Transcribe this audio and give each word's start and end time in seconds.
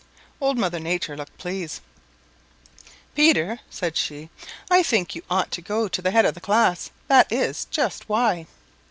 Old 0.41 0.57
Mother 0.57 0.79
Nature 0.79 1.15
looked 1.15 1.37
pleased. 1.37 1.79
"Peter," 3.13 3.59
said 3.69 3.95
she, 3.95 4.31
"I 4.67 4.81
think 4.81 5.13
you 5.13 5.21
ought 5.29 5.51
to 5.51 5.61
go 5.61 5.87
to 5.87 6.01
the 6.01 6.09
head 6.09 6.25
of 6.25 6.33
the 6.33 6.41
class. 6.41 6.89
That 7.07 7.31
is 7.31 7.65
just 7.65 8.09
why. 8.09 8.47